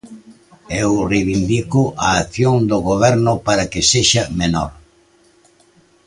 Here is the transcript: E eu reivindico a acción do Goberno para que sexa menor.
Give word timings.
E 0.75 0.77
eu 0.83 0.91
reivindico 1.11 1.81
a 2.07 2.09
acción 2.21 2.55
do 2.69 2.77
Goberno 2.89 3.33
para 3.47 3.67
que 3.71 3.87
sexa 3.91 4.23
menor. 4.39 4.71